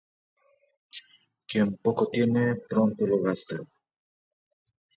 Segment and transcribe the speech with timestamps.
[1.45, 3.57] Quien poco tiene pronto lo gasta.